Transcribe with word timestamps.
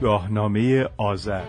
گاهنامه 0.00 0.88
آذر. 0.96 1.44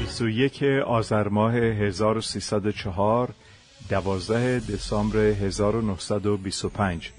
21 0.00 0.62
آذر 0.86 1.28
ماه 1.28 1.54
1304 1.54 3.34
12 3.88 4.60
دسامبر 4.60 5.18
1925 5.18 7.12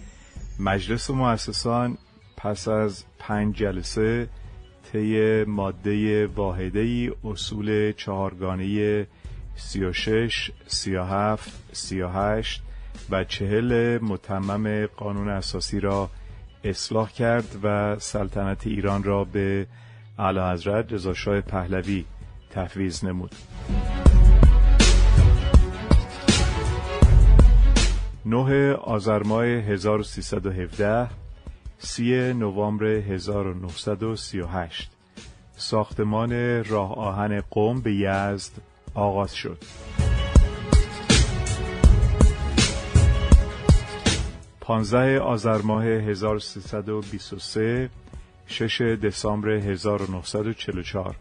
مجلس 0.59 1.09
مؤسسان 1.09 1.97
پس 2.37 2.67
از 2.67 3.03
پنج 3.19 3.55
جلسه 3.55 4.27
طی 4.91 5.43
ماده 5.43 6.27
واحده 6.27 6.79
ای 6.79 7.11
اصول 7.23 7.91
چهارگانه 7.91 9.07
36 9.55 10.51
37 10.67 11.51
38 11.73 12.61
و 13.09 13.23
چهل 13.23 13.99
متمم 14.01 14.85
قانون 14.85 15.29
اساسی 15.29 15.79
را 15.79 16.09
اصلاح 16.63 17.11
کرد 17.11 17.59
و 17.63 17.95
سلطنت 17.99 18.67
ایران 18.67 19.03
را 19.03 19.23
به 19.23 19.67
اعلی 20.19 20.39
حضرت 20.39 20.93
رضا 20.93 21.41
پهلوی 21.41 22.05
تفویض 22.49 23.03
نمود. 23.03 23.35
نه 28.25 28.73
آذر 28.73 29.23
ماه 29.23 29.45
1317 29.45 31.09
سی 31.77 32.33
نوامبر 32.33 32.85
1938 32.85 34.89
ساختمان 35.55 36.63
راه 36.63 36.97
آهن 36.97 37.43
قم 37.51 37.81
به 37.81 37.93
یزد 37.93 38.51
آغاز 38.93 39.35
شد. 39.35 39.57
15 44.63 45.19
آذر 45.19 45.61
ماه 45.61 45.85
1323 45.85 47.89
6 48.47 48.81
دسامبر 48.81 49.49
1944 49.49 51.15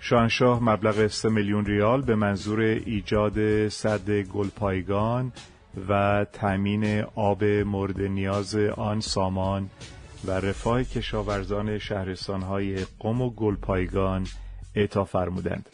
شاهنشاه 0.00 0.62
مبلغ 0.62 1.06
3 1.06 1.28
میلیون 1.28 1.64
ریال 1.64 2.02
به 2.02 2.14
منظور 2.14 2.60
ایجاد 2.60 3.68
سد 3.68 4.10
گلپایگان 4.10 5.32
و 5.88 6.26
تأمین 6.32 7.04
آب 7.14 7.44
مورد 7.44 8.00
نیاز 8.00 8.56
آن 8.56 9.00
سامان 9.00 9.70
و 10.24 10.30
رفاه 10.30 10.84
کشاورزان 10.84 11.78
شهرستانهای 11.78 12.86
قم 12.98 13.20
و 13.20 13.30
گلپایگان 13.30 14.26
اعطا 14.74 15.04
فرمودند. 15.04 15.68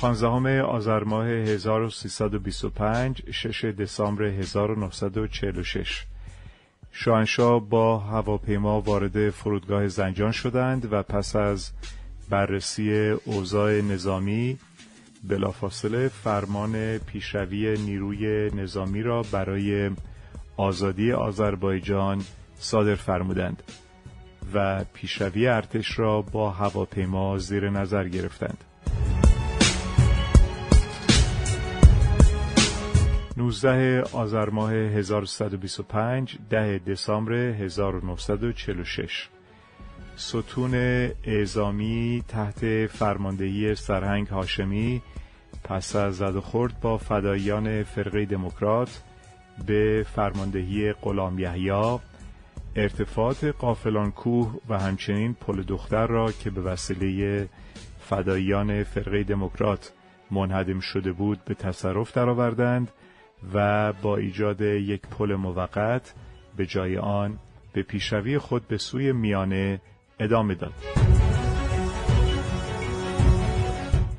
15 0.00 0.62
آذر 0.62 1.04
ماه 1.04 1.26
1325 1.26 3.22
6 3.30 3.64
دسامبر 3.64 4.24
1946 4.24 6.04
شاهنشاه 6.92 7.68
با 7.68 7.98
هواپیما 7.98 8.80
وارد 8.80 9.30
فرودگاه 9.30 9.88
زنجان 9.88 10.32
شدند 10.32 10.92
و 10.92 11.02
پس 11.02 11.36
از 11.36 11.70
بررسی 12.30 13.14
اوضاع 13.24 13.80
نظامی 13.80 14.58
بلافاصله 15.24 16.08
فرمان 16.08 16.98
پیشروی 16.98 17.78
نیروی 17.78 18.50
نظامی 18.50 19.02
را 19.02 19.22
برای 19.22 19.90
آزادی 20.56 21.12
آذربایجان 21.12 22.24
صادر 22.58 22.94
فرمودند 22.94 23.62
و 24.54 24.84
پیشروی 24.94 25.46
ارتش 25.46 25.98
را 25.98 26.22
با 26.22 26.50
هواپیما 26.50 27.38
زیر 27.38 27.70
نظر 27.70 28.08
گرفتند. 28.08 28.64
19 33.40 34.02
آذر 34.12 34.50
ماه 34.50 34.72
1125 34.72 36.38
10 36.50 36.78
دسامبر 36.78 37.32
1946 37.32 39.28
ستون 40.16 40.74
اعزامی 41.24 42.24
تحت 42.28 42.86
فرماندهی 42.86 43.74
سرهنگ 43.74 44.28
هاشمی 44.28 45.02
پس 45.64 45.96
از 45.96 46.16
زد 46.16 46.36
و 46.36 46.40
خورد 46.40 46.80
با 46.80 46.98
فدایان 46.98 47.82
فرقه 47.82 48.24
دموکرات 48.24 49.02
به 49.66 50.06
فرماندهی 50.14 50.92
غلام 50.92 51.38
یحیی 51.38 51.98
ارتفاعات 52.76 53.44
قافلان 53.44 54.10
کوه 54.10 54.60
و 54.68 54.78
همچنین 54.78 55.34
پل 55.34 55.62
دختر 55.62 56.06
را 56.06 56.32
که 56.32 56.50
به 56.50 56.60
وسیله 56.60 57.48
فدایان 58.00 58.84
فرقه 58.84 59.22
دموکرات 59.22 59.92
منهدم 60.30 60.80
شده 60.80 61.12
بود 61.12 61.44
به 61.44 61.54
تصرف 61.54 62.12
درآوردند 62.12 62.90
و 63.54 63.92
با 63.92 64.16
ایجاد 64.16 64.60
یک 64.60 65.00
پل 65.00 65.34
موقت 65.34 66.14
به 66.56 66.66
جای 66.66 66.98
آن 66.98 67.38
به 67.72 67.82
پیشروی 67.82 68.38
خود 68.38 68.68
به 68.68 68.78
سوی 68.78 69.12
میانه 69.12 69.80
ادامه 70.20 70.54
داد. 70.54 70.72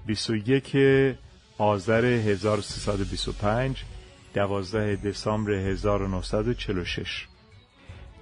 21 0.05 0.77
آذر 1.57 2.05
1325 2.05 3.83
12 4.33 4.95
دسامبر 4.95 5.51
1946 5.51 7.27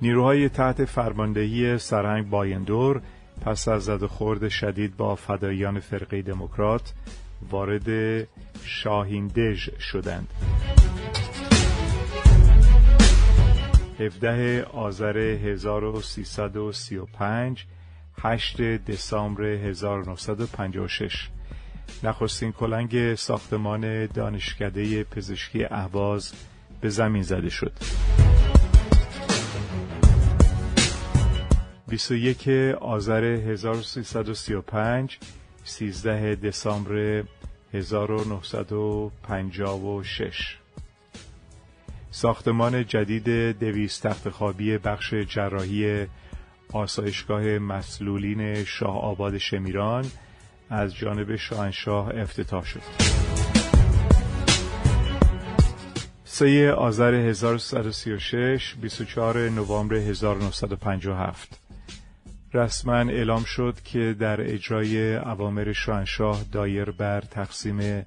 نیروهای 0.01 0.49
تحت 0.49 0.85
فرماندهی 0.85 1.77
سرهنگ 1.77 2.29
بایندور 2.29 3.01
پس 3.41 3.67
از 3.67 3.83
زد 3.83 4.05
خورد 4.05 4.49
شدید 4.49 4.97
با 4.97 5.15
فدایان 5.15 5.79
فرقه 5.79 6.21
دموکرات 6.21 6.93
وارد 7.51 8.27
شاهیندژ 8.63 9.69
شدند. 9.79 10.27
17 13.99 14.63
آذر 14.63 15.17
1335 15.17 17.65
8 18.21 18.61
دسامبر 18.61 19.43
1956 19.43 21.29
نخستین 22.03 22.51
کلنگ 22.51 23.15
ساختمان 23.15 24.05
دانشکده 24.05 25.03
پزشکی 25.03 25.65
اهواز 25.65 26.33
به 26.81 26.89
زمین 26.89 27.23
زده 27.23 27.49
شد. 27.49 27.73
21 31.87 32.47
آذر 32.81 33.23
1335 33.23 35.19
13 35.69 36.35
دسامبر 36.35 37.23
1956 37.73 40.57
ساختمان 42.11 42.85
جدید 42.85 43.29
دویست 43.59 44.07
تخت 44.07 44.29
خوابی 44.29 44.77
بخش 44.77 45.13
جراحی 45.13 46.07
آسایشگاه 46.73 47.43
مسلولین 47.43 48.63
شاه 48.63 48.97
آباد 48.97 49.37
شمیران 49.37 50.05
از 50.69 50.95
جانب 50.95 51.35
شاهنشاه 51.35 52.11
افتتاح 52.15 52.65
شد. 52.65 52.81
سه 56.23 56.71
آذر 56.71 57.13
1336 57.13 58.75
24 58.75 59.49
نوامبر 59.49 59.95
1957 59.95 61.68
رسما 62.53 62.95
اعلام 62.95 63.43
شد 63.43 63.77
که 63.83 64.15
در 64.19 64.41
اجرای 64.41 65.15
اوامر 65.15 65.73
شاهنشاه 65.73 66.43
دایر 66.51 66.91
بر 66.91 67.21
تقسیم 67.21 68.05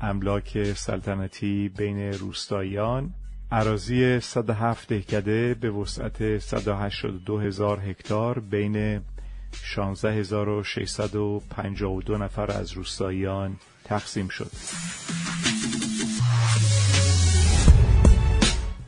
املاک 0.00 0.72
سلطنتی 0.72 1.68
بین 1.68 2.12
روستاییان 2.12 3.14
عراضی 3.52 4.20
107 4.20 4.88
دهکده 4.88 5.54
به 5.54 5.70
وسعت 5.70 6.38
182 6.38 7.38
هزار 7.38 7.80
هکتار 7.80 8.38
بین 8.38 9.00
16652 9.52 12.18
نفر 12.18 12.50
از 12.50 12.72
روستاییان 12.72 13.56
تقسیم 13.84 14.28
شد. 14.28 14.50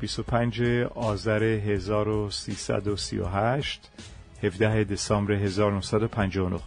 25 0.00 0.62
آذر 0.94 1.42
1338 1.42 3.90
17 4.46 4.84
دسامبر 4.84 5.32
1959 5.32 6.60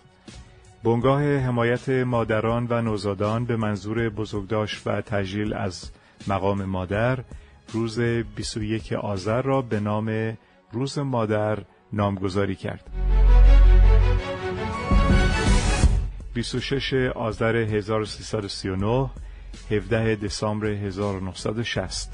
بنگاه 0.83 1.37
حمایت 1.37 1.89
مادران 1.89 2.67
و 2.69 2.81
نوزادان 2.81 3.45
به 3.45 3.55
منظور 3.55 4.09
بزرگداشت 4.09 4.87
و 4.87 5.01
تجلیل 5.01 5.53
از 5.53 5.91
مقام 6.27 6.65
مادر 6.65 7.19
روز 7.73 7.99
21 7.99 8.93
آذر 8.93 9.41
را 9.41 9.61
به 9.61 9.79
نام 9.79 10.37
روز 10.71 10.99
مادر 10.99 11.57
نامگذاری 11.93 12.55
کرد. 12.55 12.89
26 16.33 16.93
آذر 17.15 17.55
1339 17.55 19.09
17 19.71 20.15
دسامبر 20.15 20.67
1960 20.67 22.13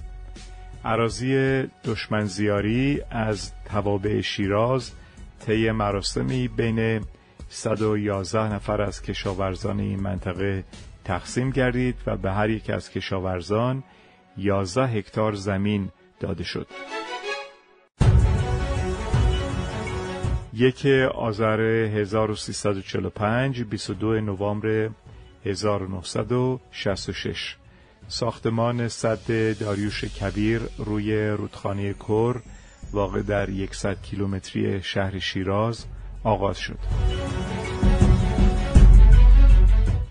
عراضی 0.85 1.63
دشمنزیاری 1.85 3.01
از 3.11 3.51
توابع 3.65 4.21
شیراز 4.21 4.91
طی 5.39 5.71
مراسمی 5.71 6.47
بین 6.47 7.05
111 7.49 8.53
نفر 8.53 8.81
از 8.81 9.01
کشاورزان 9.01 9.79
این 9.79 9.99
منطقه 9.99 10.63
تقسیم 11.03 11.49
گردید 11.49 11.95
و 12.07 12.17
به 12.17 12.31
هر 12.31 12.49
یک 12.49 12.69
از 12.69 12.89
کشاورزان 12.89 13.83
11 14.37 14.85
هکتار 14.85 15.33
زمین 15.33 15.89
داده 16.19 16.43
شد. 16.43 16.67
یک 20.53 20.85
آذر 21.15 21.61
1345 21.61 23.63
22 23.63 24.21
نوامبر 24.21 24.89
1966 25.45 27.55
ساختمان 28.07 28.87
صد 28.87 29.59
داریوش 29.59 30.03
کبیر 30.03 30.61
روی 30.77 31.27
رودخانه 31.27 31.93
کر 31.93 32.35
واقع 32.95 33.21
در 33.21 33.50
100 33.71 34.01
کیلومتری 34.01 34.83
شهر 34.83 35.19
شیراز 35.19 35.86
آغاز 36.24 36.57
شد. 36.57 36.80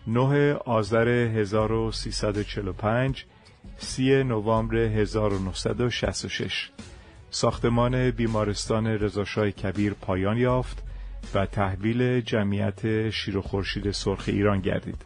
9 0.06 0.54
آذر 0.54 1.08
1345 1.08 3.26
سی 3.78 4.25
نوامبر 4.25 4.76
1966 4.76 6.70
ساختمان 7.31 8.10
بیمارستان 8.10 8.86
رضاشاه 8.86 9.50
کبیر 9.50 9.94
پایان 9.94 10.36
یافت 10.36 10.82
و 11.34 11.46
تحویل 11.46 12.20
جمعیت 12.20 13.10
شیر 13.10 13.36
و 13.36 13.42
خورشید 13.42 13.90
سرخ 13.90 14.25
ایران 14.26 14.60
گردید. 14.60 15.04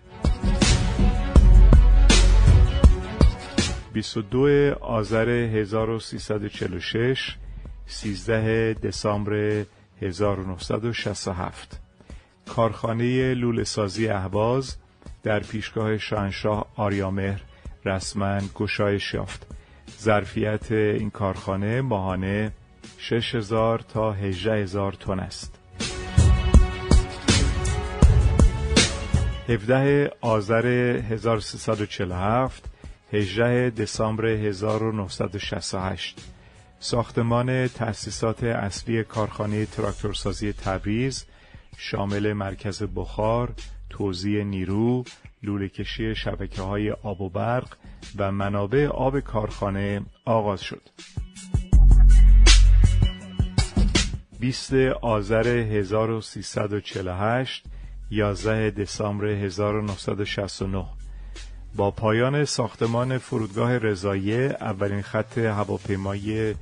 22 3.92 4.74
آذر 4.80 5.28
1346 5.28 7.36
13 7.90 8.74
دسامبر 8.74 9.64
1967 10.02 11.80
کارخانه 12.46 13.34
لوله 13.34 13.64
سازی 13.64 14.08
اهواز 14.08 14.76
در 15.22 15.40
پیشگاه 15.40 15.98
شاهنشاه 15.98 16.66
آریامهر 16.76 17.40
رسما 17.84 18.40
گشایش 18.54 19.14
یافت. 19.14 19.46
ظرفیت 20.00 20.72
این 20.72 21.10
کارخانه 21.10 21.80
ماهانه 21.80 22.52
6000 22.98 23.78
تا 23.78 24.12
18000 24.12 24.92
تن 24.92 25.20
است. 25.20 25.54
17 29.48 30.10
آذر 30.20 30.66
1347 30.66 32.64
18 33.12 33.70
دسامبر 33.70 34.26
1968 34.26 36.37
ساختمان 36.80 37.68
تأسیسات 37.68 38.44
اصلی 38.44 39.04
کارخانه 39.04 39.66
تراکتورسازی 39.66 40.52
تبریز 40.52 41.24
شامل 41.76 42.32
مرکز 42.32 42.82
بخار، 42.82 43.52
توزیع 43.90 44.44
نیرو، 44.44 45.04
لوله 45.42 45.68
کشی 45.68 46.14
شبکه 46.14 46.62
های 46.62 46.90
آب 46.90 47.20
و 47.20 47.28
برق 47.28 47.76
و 48.16 48.32
منابع 48.32 48.86
آب 48.86 49.20
کارخانه 49.20 50.02
آغاز 50.24 50.60
شد. 50.60 50.82
20 54.40 54.72
آذر 55.02 55.46
1348 55.46 57.64
11 58.10 58.70
دسامبر 58.70 59.26
1969 59.26 60.97
با 61.76 61.90
پایان 61.90 62.44
ساختمان 62.44 63.18
فرودگاه 63.18 63.78
رضایه 63.78 64.56
اولین 64.60 65.02
خط 65.02 65.38
هواپیمایی 65.38 66.54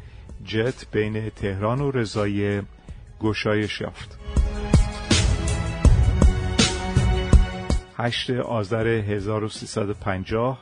جت 0.45 0.91
بین 0.93 1.31
تهران 1.31 1.81
و 1.81 1.91
رضایه 1.91 2.63
گشایش 3.21 3.81
یافت. 3.81 4.19
8 7.99 8.31
آذر 8.31 8.87
1350 8.87 10.59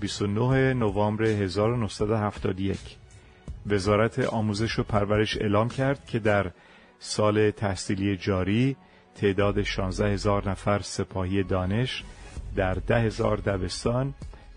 29 0.00 0.74
نوامبر 0.74 1.24
1971 1.24 2.78
وزارت 3.66 4.18
آموزش 4.18 4.78
و 4.78 4.82
پرورش 4.82 5.36
اعلام 5.36 5.68
کرد 5.68 6.06
که 6.06 6.18
در 6.18 6.50
سال 6.98 7.50
تحصیلی 7.50 8.16
جاری 8.16 8.76
تعداد 9.14 9.62
16 9.62 10.12
هزار 10.12 10.50
نفر 10.50 10.80
سپاهی 10.82 11.42
دانش 11.42 12.04
در 12.56 12.74
ده 12.74 13.00
هزار 13.00 13.36
دبستان 13.36 14.14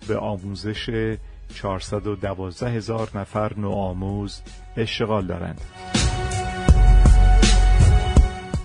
به 0.07 0.17
آموزش 0.17 1.17
412 1.53 2.69
هزار 2.69 3.09
نفر 3.15 3.53
نوآموز 3.57 4.41
اشتغال 4.77 5.27
دارند. 5.27 5.61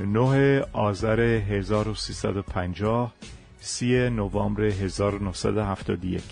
9 0.01 0.65
آذر 0.73 1.21
1350 1.21 3.13
سی 3.61 4.11
نوامبر 4.11 4.63
1971 4.63 6.23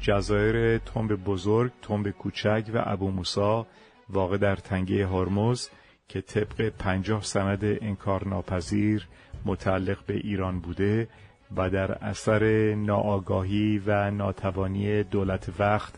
جزایر 0.00 0.78
تنب 0.78 1.24
بزرگ، 1.24 1.72
تنب 1.82 2.10
کوچک 2.10 2.70
و 2.74 2.82
ابو 2.86 3.10
موسا 3.10 3.66
واقع 4.08 4.36
در 4.36 4.56
تنگه 4.56 5.06
هرمز 5.06 5.68
که 6.08 6.20
طبق 6.20 6.68
پنجاه 6.68 7.22
سند 7.22 7.64
انکار 7.64 8.28
ناپذیر 8.28 9.08
متعلق 9.44 9.98
به 10.06 10.14
ایران 10.14 10.60
بوده 10.60 11.08
و 11.56 11.70
در 11.70 11.92
اثر 11.92 12.74
ناآگاهی 12.74 13.82
و 13.86 14.10
ناتوانی 14.10 15.02
دولت 15.02 15.48
وقت 15.58 15.92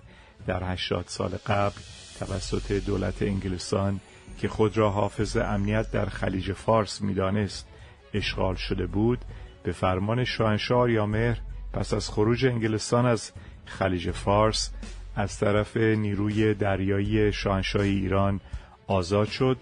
در 0.47 0.73
80 0.73 1.05
سال 1.09 1.31
قبل 1.47 1.81
توسط 2.19 2.73
دولت 2.73 3.23
انگلستان 3.23 4.01
که 4.39 4.49
خود 4.49 4.77
را 4.77 4.91
حافظ 4.91 5.37
امنیت 5.37 5.91
در 5.91 6.07
خلیج 6.07 6.53
فارس 6.53 7.01
می‌دانست 7.01 7.67
اشغال 8.15 8.55
شده 8.55 8.87
بود 8.87 9.19
به 9.63 9.73
فرمان 9.73 10.25
شاهنشاه 10.25 10.91
یامهر 10.91 11.41
پس 11.73 11.95
از 11.95 12.11
خروج 12.11 12.47
انگلستان 12.47 13.07
از 13.07 13.33
خلیج 13.67 14.11
فارس 14.11 14.71
از 15.17 15.39
طرف 15.39 15.77
نیروی 15.77 16.55
دریایی 16.55 17.33
شاهنشاه 17.33 17.83
ایران 17.83 18.41
آزاد 18.87 19.29
شد 19.29 19.57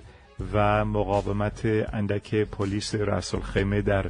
و 0.53 0.85
مقاومت 0.85 1.67
اندک 1.93 2.35
پلیس 2.35 2.95
رسول 2.95 3.41
خیمه 3.41 3.83
در 3.83 4.07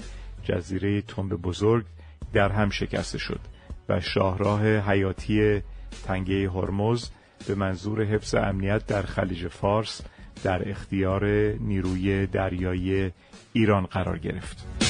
جزیره 0.48 1.02
تنب 1.02 1.28
بزرگ 1.28 1.84
در 2.32 2.52
هم 2.52 2.70
شکسته 2.70 3.18
شد 3.18 3.40
و 3.88 4.00
شاهراه 4.00 4.66
حیاتی 4.66 5.62
تنگه 6.04 6.50
هرمز 6.50 7.10
به 7.48 7.54
منظور 7.54 8.04
حفظ 8.04 8.34
امنیت 8.34 8.86
در 8.86 9.02
خلیج 9.02 9.48
فارس 9.48 10.00
در 10.44 10.70
اختیار 10.70 11.26
نیروی 11.60 12.26
دریایی 12.26 13.12
ایران 13.52 13.86
قرار 13.86 14.18
گرفت. 14.18 14.87